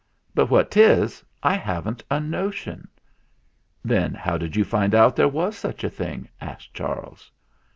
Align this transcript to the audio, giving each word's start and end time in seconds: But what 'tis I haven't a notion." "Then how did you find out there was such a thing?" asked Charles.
But 0.33 0.49
what 0.49 0.71
'tis 0.71 1.23
I 1.43 1.53
haven't 1.55 2.03
a 2.09 2.19
notion." 2.19 2.87
"Then 3.85 4.15
how 4.15 4.35
did 4.35 4.55
you 4.55 4.63
find 4.65 4.95
out 4.95 5.15
there 5.15 5.27
was 5.27 5.55
such 5.55 5.83
a 5.83 5.91
thing?" 5.91 6.27
asked 6.41 6.73
Charles. 6.73 7.31